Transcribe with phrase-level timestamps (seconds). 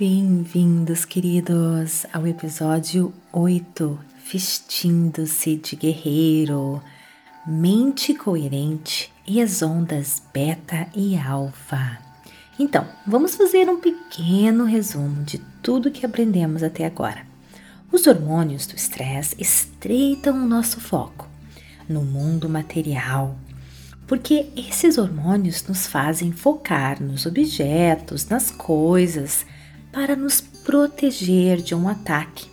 [0.00, 4.00] Bem-vindos, queridos, ao episódio 8,
[4.32, 6.82] Vestindo-se de Guerreiro,
[7.46, 11.98] Mente Coerente e as Ondas Beta e Alfa.
[12.58, 17.26] Então, vamos fazer um pequeno resumo de tudo que aprendemos até agora.
[17.92, 21.28] Os hormônios do estresse estreitam o nosso foco
[21.86, 23.36] no mundo material,
[24.06, 29.44] porque esses hormônios nos fazem focar nos objetos, nas coisas,
[29.92, 32.48] para nos proteger de um ataque.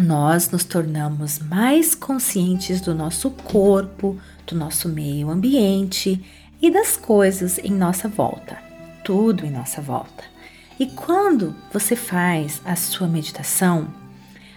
[0.00, 6.24] Nós nos tornamos mais conscientes do nosso corpo, do nosso meio ambiente
[6.60, 8.58] e das coisas em nossa volta,
[9.04, 10.24] tudo em nossa volta.
[10.78, 13.88] E quando você faz a sua meditação,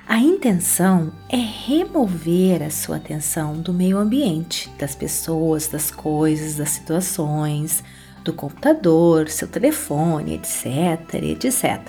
[0.07, 6.69] a intenção é remover a sua atenção do meio ambiente, das pessoas, das coisas, das
[6.69, 7.83] situações,
[8.23, 11.79] do computador, seu telefone, etc, etc.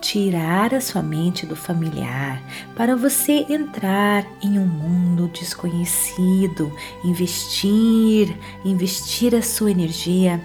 [0.00, 2.42] Tirar a sua mente do familiar
[2.74, 6.72] para você entrar em um mundo desconhecido,
[7.04, 10.40] investir, investir a sua energia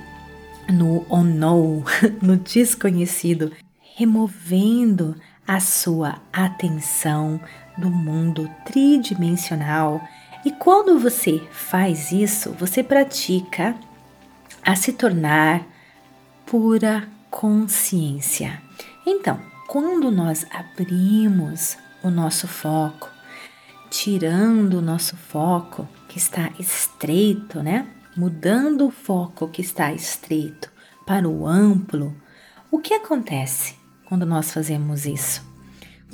[0.72, 1.84] no unknown,
[2.22, 3.52] no desconhecido,
[3.95, 5.16] removendo
[5.48, 7.40] a sua atenção
[7.78, 10.02] do mundo tridimensional.
[10.45, 13.76] E quando você faz isso, você pratica
[14.64, 15.66] a se tornar
[16.46, 18.62] pura consciência.
[19.06, 23.10] Então, quando nós abrimos o nosso foco,
[23.90, 27.88] tirando o nosso foco que está estreito, né?
[28.16, 30.72] Mudando o foco que está estreito
[31.06, 32.16] para o amplo,
[32.72, 35.48] o que acontece quando nós fazemos isso?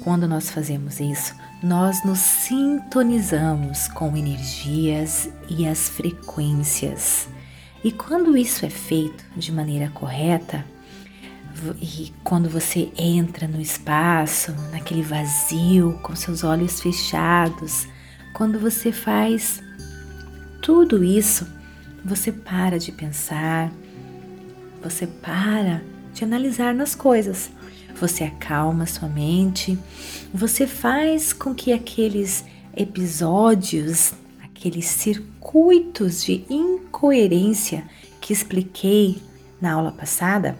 [0.04, 7.30] Quando nós fazemos isso, nós nos sintonizamos com energias e as frequências
[7.86, 10.66] e quando isso é feito de maneira correta,
[11.80, 17.88] e quando você entra no espaço, naquele vazio, com seus olhos fechados,
[18.34, 19.62] quando você faz
[20.64, 21.48] tudo isso,
[22.04, 23.72] você para de pensar,
[24.82, 27.52] você para de analisar nas coisas,
[27.94, 29.78] você acalma sua mente,
[30.34, 32.44] você faz com que aqueles
[32.76, 34.12] episódios
[34.56, 37.86] aqueles circuitos de incoerência
[38.22, 39.22] que expliquei
[39.60, 40.58] na aula passada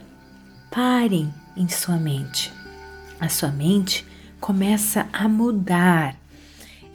[0.70, 2.52] parem em sua mente.
[3.20, 4.06] A sua mente
[4.42, 6.18] começa a mudar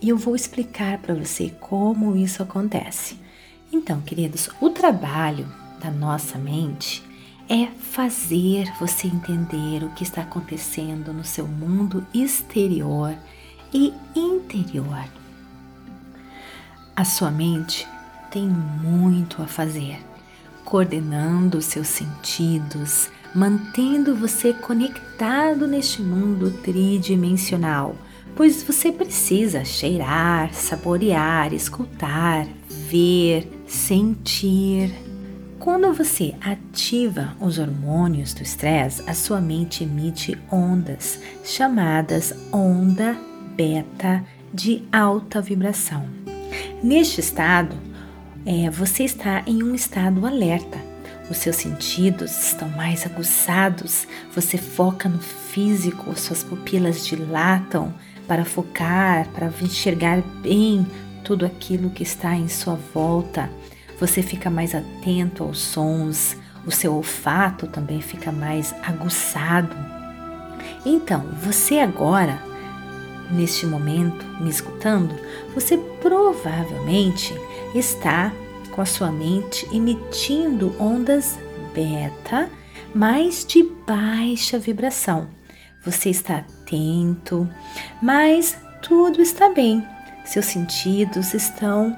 [0.00, 3.18] e eu vou explicar para você como isso acontece.
[3.72, 5.50] Então, queridos, o trabalho
[5.80, 7.02] da nossa mente
[7.48, 13.16] é fazer você entender o que está acontecendo no seu mundo exterior
[13.72, 15.19] e interior.
[16.96, 17.86] A sua mente
[18.30, 19.98] tem muito a fazer,
[20.64, 27.96] coordenando os seus sentidos, mantendo você conectado neste mundo tridimensional,
[28.36, 34.92] pois você precisa cheirar, saborear, escutar, ver, sentir.
[35.58, 43.16] Quando você ativa os hormônios do estresse, a sua mente emite ondas chamadas onda
[43.54, 46.19] beta de alta vibração.
[46.82, 47.76] Neste estado,
[48.46, 50.78] é, você está em um estado alerta.
[51.30, 57.92] Os seus sentidos estão mais aguçados, você foca no físico, suas pupilas dilatam
[58.26, 60.86] para focar, para enxergar bem
[61.22, 63.50] tudo aquilo que está em sua volta.
[64.00, 66.34] Você fica mais atento aos sons,
[66.66, 69.76] o seu olfato também fica mais aguçado.
[70.86, 72.49] Então, você agora
[73.30, 75.14] neste momento me escutando,
[75.54, 77.34] você provavelmente
[77.74, 78.32] está
[78.70, 81.38] com a sua mente emitindo ondas
[81.74, 82.50] beta,
[82.94, 85.28] mas de baixa vibração.
[85.84, 87.48] Você está atento,
[88.02, 89.86] mas tudo está bem.
[90.24, 91.96] Seus sentidos estão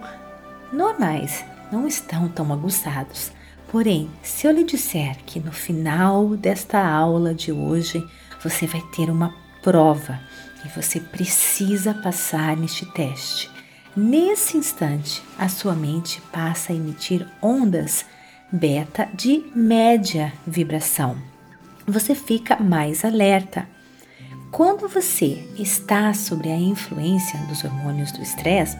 [0.73, 3.33] normais, não estão tão aguçados.
[3.71, 8.07] Porém, se eu lhe disser que no final desta aula de hoje
[8.43, 10.21] você vai ter uma prova
[10.65, 13.51] e você precisa passar neste teste.
[13.97, 18.05] Nesse instante, a sua mente passa a emitir ondas
[18.51, 21.17] beta de média vibração.
[21.87, 23.67] Você fica mais alerta.
[24.51, 28.77] Quando você está sob a influência dos hormônios do estresse,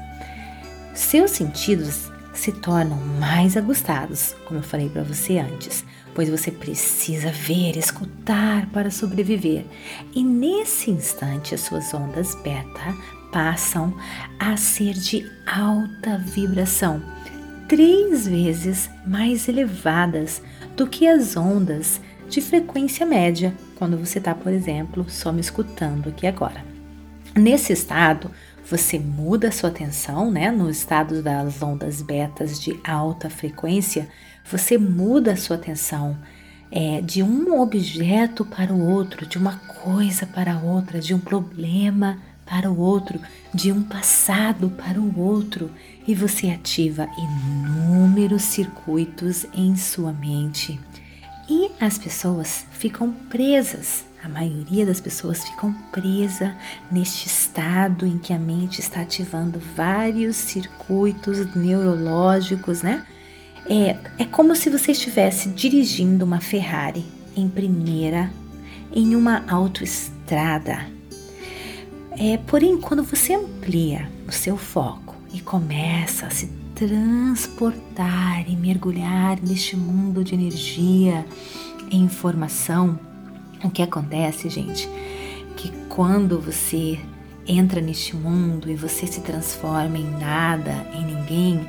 [0.95, 5.85] seus sentidos se tornam mais aguçados, como eu falei para você antes
[6.15, 9.65] pois você precisa ver, escutar para sobreviver.
[10.15, 12.95] E nesse instante, as suas ondas beta
[13.33, 13.97] passam
[14.39, 17.03] a ser de alta vibração,
[17.69, 20.43] três vezes mais elevadas
[20.77, 26.11] do que as ondas de frequência média, quando você está, por exemplo, só me escutando
[26.11, 26.65] aqui agora.
[27.35, 28.31] Nesse estado,
[28.73, 30.51] você muda sua atenção, né?
[30.51, 34.09] No estado das ondas betas de alta frequência,
[34.51, 36.17] você muda sua atenção
[36.71, 42.17] é, de um objeto para o outro, de uma coisa para outra, de um problema
[42.47, 43.21] para o outro,
[43.53, 45.71] de um passado para o outro,
[46.09, 50.81] e você ativa inúmeros circuitos em sua mente.
[51.47, 56.55] E as pessoas ficam presas a maioria das pessoas ficam presa
[56.91, 63.05] neste estado em que a mente está ativando vários circuitos neurológicos, né?
[63.69, 67.05] É, é como se você estivesse dirigindo uma Ferrari
[67.37, 68.31] em primeira
[68.93, 70.87] em uma autoestrada.
[72.19, 79.41] É, porém, quando você amplia o seu foco e começa a se transportar e mergulhar
[79.41, 81.25] neste mundo de energia
[81.91, 82.99] e informação,
[83.65, 84.89] o que acontece, gente,
[85.57, 86.99] que quando você
[87.47, 91.69] entra neste mundo e você se transforma em nada, em ninguém,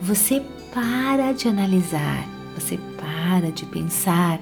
[0.00, 0.42] você
[0.72, 4.40] para de analisar, você para de pensar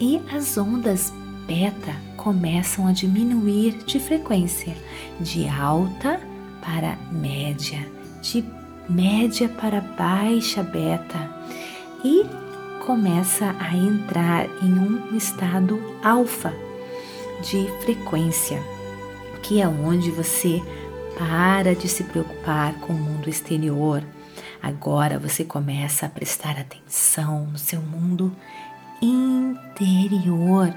[0.00, 1.12] e as ondas
[1.46, 4.74] beta começam a diminuir de frequência,
[5.20, 6.20] de alta
[6.60, 7.86] para média,
[8.20, 8.44] de
[8.88, 11.30] média para baixa beta.
[12.04, 12.24] E
[12.86, 16.52] começa a entrar em um estado alfa
[17.40, 18.60] de frequência,
[19.40, 20.60] que é onde você
[21.16, 24.02] para de se preocupar com o mundo exterior.
[24.60, 28.34] Agora você começa a prestar atenção no seu mundo
[29.00, 30.74] interior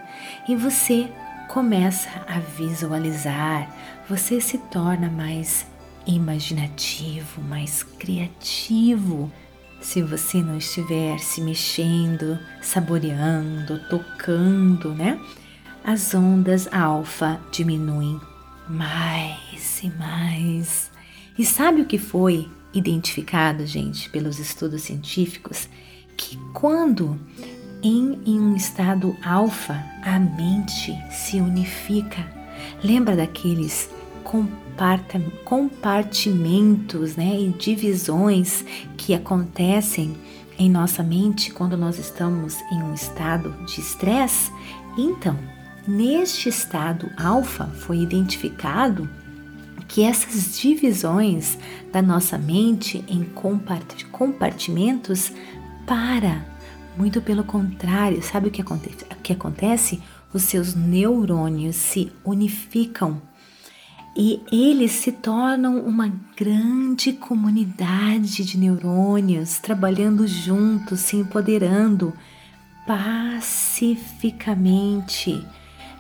[0.48, 1.12] e você
[1.50, 3.68] começa a visualizar,
[4.08, 5.66] você se torna mais
[6.06, 9.32] imaginativo, mais criativo
[9.86, 15.22] se você não estiver se mexendo, saboreando, tocando, né?
[15.84, 18.20] As ondas alfa diminuem
[18.68, 20.92] mais e mais.
[21.38, 25.70] E sabe o que foi identificado, gente, pelos estudos científicos?
[26.18, 27.20] Que quando
[27.84, 32.26] em, em um estado alfa a mente se unifica,
[32.84, 33.88] lembra daqueles
[35.46, 38.66] compartimentos né, e divisões
[38.98, 40.16] que acontecem
[40.58, 44.52] em nossa mente quando nós estamos em um estado de estresse.
[44.98, 45.38] Então,
[45.88, 49.10] neste estado alfa foi identificado
[49.88, 51.58] que essas divisões
[51.92, 53.24] da nossa mente em
[54.12, 55.32] compartimentos
[55.86, 56.44] para.
[56.98, 59.06] Muito pelo contrário, sabe o que acontece?
[59.12, 60.02] O que acontece?
[60.34, 63.22] Os seus neurônios se unificam
[64.16, 72.14] e eles se tornam uma grande comunidade de neurônios trabalhando juntos, se empoderando
[72.88, 75.46] pacificamente.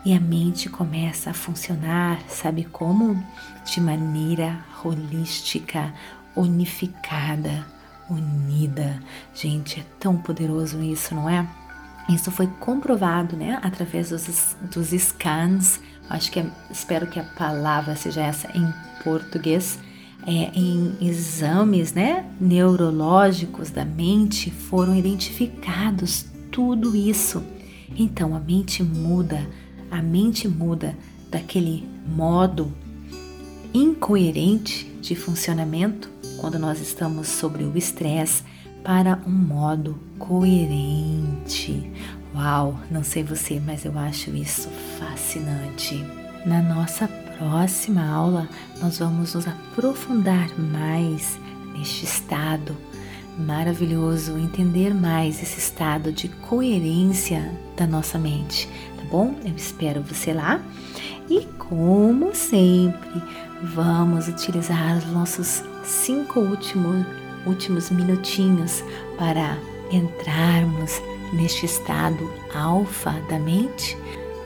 [0.05, 3.21] E a mente começa a funcionar, sabe como?
[3.65, 5.93] De maneira holística,
[6.35, 7.67] unificada,
[8.09, 9.03] unida.
[9.33, 11.45] Gente, é tão poderoso isso, não é?
[12.07, 17.95] Isso foi comprovado, né, através dos, dos scans acho que é, espero que a palavra
[17.95, 18.67] seja essa em
[19.03, 19.79] português,
[20.25, 27.43] é, em exames né, neurológicos da mente foram identificados tudo isso.
[27.97, 29.47] Então a mente muda,
[29.91, 30.97] a mente muda
[31.29, 32.71] daquele modo
[33.73, 36.09] incoerente de funcionamento
[36.39, 38.43] quando nós estamos sobre o estresse
[38.83, 41.91] para um modo coerente,
[42.35, 46.03] Uau, não sei você, mas eu acho isso fascinante.
[46.45, 48.49] Na nossa próxima aula,
[48.81, 51.39] nós vamos nos aprofundar mais
[51.73, 52.75] neste estado
[53.37, 59.35] maravilhoso, entender mais esse estado de coerência da nossa mente, tá bom?
[59.45, 60.61] Eu espero você lá.
[61.29, 63.23] E como sempre,
[63.63, 67.05] vamos utilizar os nossos cinco últimos,
[67.45, 68.83] últimos minutinhos
[69.17, 69.57] para
[69.89, 71.01] entrarmos
[71.33, 73.97] neste estado alfa da mente,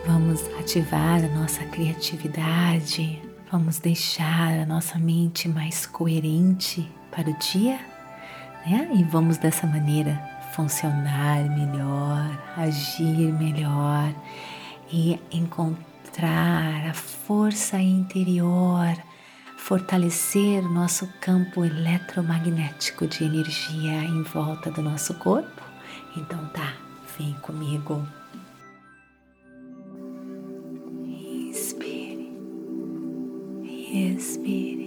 [0.06, 3.22] vamos ativar a nossa criatividade,
[3.52, 7.80] vamos deixar a nossa mente mais coerente para o dia,
[8.66, 8.90] né?
[8.96, 10.20] E vamos dessa maneira
[10.56, 14.14] funcionar melhor, agir melhor
[14.92, 18.98] e encontrar a força interior,
[19.58, 25.69] fortalecer nosso campo eletromagnético de energia em volta do nosso corpo
[26.16, 26.76] então tá,
[27.18, 28.06] vem comigo.
[31.06, 32.32] Inspire,
[33.92, 34.79] expire.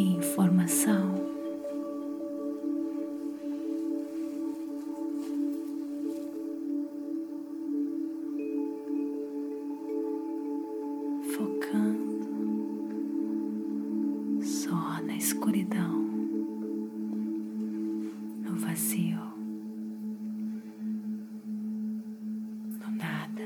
[0.00, 1.30] Informação.
[11.36, 12.22] Focando
[14.42, 16.00] só na escuridão,
[18.42, 19.20] no vazio,
[22.80, 23.44] no nada,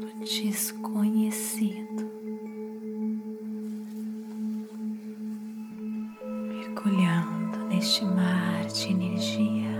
[0.00, 2.03] no desconhecido.
[6.74, 9.73] Mergulhando neste mar de energia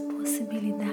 [0.00, 0.87] possibilidades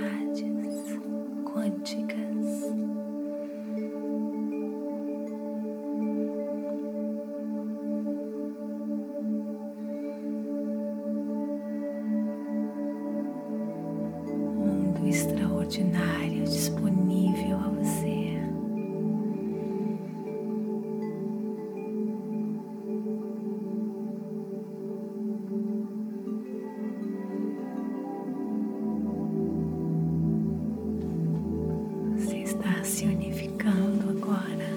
[32.95, 34.69] se unificando agora,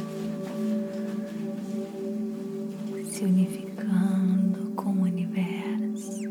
[3.05, 6.29] se unificando com o universo,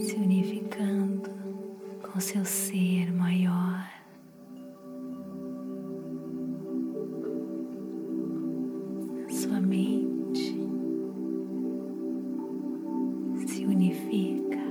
[0.00, 1.30] se unificando
[2.02, 3.88] com seu ser maior.
[9.28, 10.56] Sua mente
[13.46, 14.65] se unifica.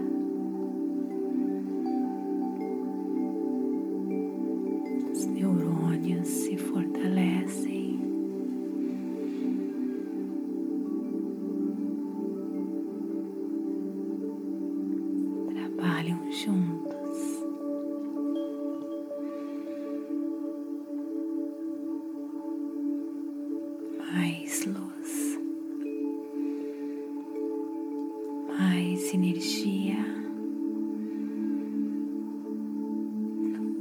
[28.57, 29.97] Mais energia.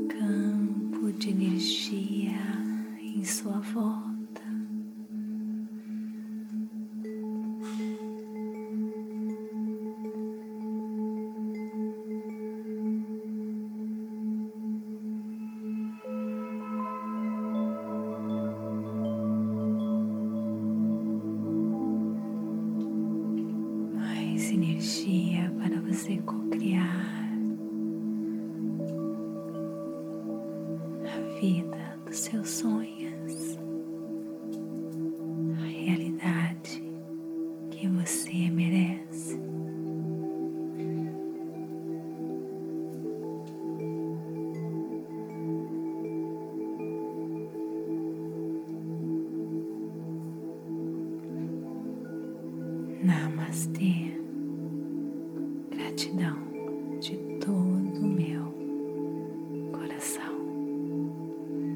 [0.09, 2.33] campo de energia
[3.01, 4.14] em sua volta.
[24.35, 27.29] Mais energia para você co-criar
[31.07, 33.57] a vida dos seus sonhos,
[35.57, 36.83] a realidade
[37.71, 39.39] que você merece.
[53.01, 54.24] Namastê.
[55.95, 56.37] Gratidão
[56.99, 58.43] de todo o meu
[59.71, 60.35] coração.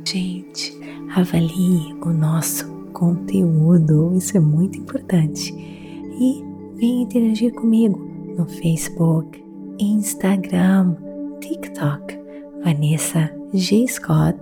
[0.05, 0.77] Gente,
[1.15, 5.55] avalie o nosso conteúdo, isso é muito importante.
[5.55, 6.45] E
[6.75, 7.97] venha interagir comigo
[8.37, 9.41] no Facebook,
[9.79, 10.97] Instagram,
[11.41, 12.19] TikTok,
[12.65, 13.87] Vanessa G.
[13.87, 14.41] Scott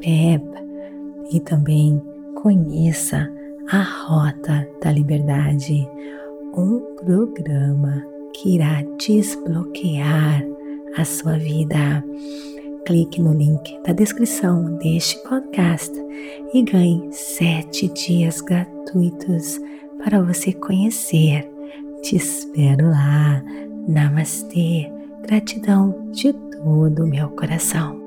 [0.00, 0.42] Pep.
[1.30, 2.00] E também
[2.36, 3.30] conheça
[3.70, 5.86] a Rota da Liberdade,
[6.56, 8.02] um programa
[8.40, 10.42] que irá desbloquear
[10.96, 12.02] a sua vida.
[12.86, 15.92] clique no link da descrição deste podcast
[16.54, 19.60] e ganhe sete dias gratuitos
[20.02, 21.48] para você conhecer.
[22.02, 23.42] Te espero lá.
[23.86, 24.90] Namastê.
[25.22, 27.99] Gratidão de todo o meu coração.